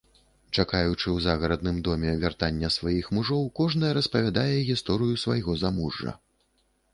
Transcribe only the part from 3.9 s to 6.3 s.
распавядае гісторыю свайго замужжа.